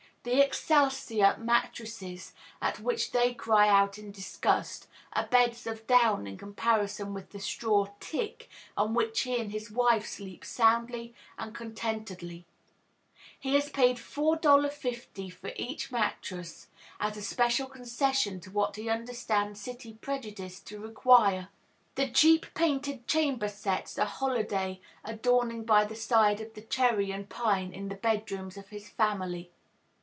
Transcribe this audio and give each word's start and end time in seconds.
The 0.23 0.39
"Excelsior" 0.39 1.35
mattresses, 1.39 2.33
at 2.61 2.79
which 2.79 3.09
they 3.11 3.33
cry 3.33 3.67
out 3.67 3.97
in 3.97 4.11
disgust, 4.11 4.85
are 5.13 5.25
beds 5.25 5.65
of 5.65 5.87
down 5.87 6.27
in 6.27 6.37
comparison 6.37 7.11
with 7.15 7.31
the 7.31 7.39
straw 7.39 7.87
"tick" 7.99 8.47
on 8.77 8.93
which 8.93 9.21
he 9.21 9.39
and 9.41 9.51
his 9.51 9.71
wife 9.71 10.05
sleep 10.05 10.45
soundly 10.45 11.15
and 11.39 11.55
contentedly. 11.55 12.45
He 13.39 13.55
has 13.55 13.71
paid 13.71 13.97
$4.50 13.97 15.33
for 15.33 15.51
each 15.55 15.91
mattress, 15.91 16.67
as 16.99 17.17
a 17.17 17.23
special 17.23 17.65
concession 17.65 18.39
to 18.41 18.51
what 18.51 18.75
he 18.75 18.89
understands 18.89 19.59
city 19.59 19.93
prejudice 20.01 20.59
to 20.59 20.79
require. 20.79 21.49
The 21.95 22.11
cheap 22.11 22.45
painted 22.53 23.07
chamber 23.07 23.47
sets 23.47 23.97
are 23.97 24.05
holiday 24.05 24.81
adorning 25.03 25.65
by 25.65 25.83
the 25.85 25.95
side 25.95 26.39
of 26.39 26.53
the 26.53 26.61
cherry 26.61 27.09
and 27.09 27.27
pine 27.27 27.73
in 27.73 27.89
the 27.89 27.95
bedrooms 27.95 28.55
of 28.55 28.69
his 28.69 28.87
family. 28.87 29.49